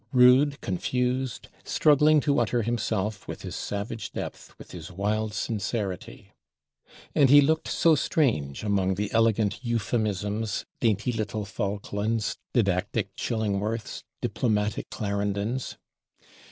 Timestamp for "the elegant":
8.95-9.63